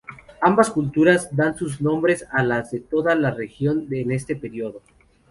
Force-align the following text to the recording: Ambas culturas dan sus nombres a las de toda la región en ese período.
Ambas 0.41 0.71
culturas 0.71 1.29
dan 1.31 1.55
sus 1.55 1.79
nombres 1.79 2.25
a 2.31 2.41
las 2.41 2.71
de 2.71 2.79
toda 2.79 3.13
la 3.13 3.29
región 3.29 3.85
en 3.91 4.11
ese 4.11 4.35
período. 4.35 4.81